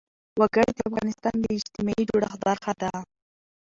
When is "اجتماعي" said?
1.57-2.03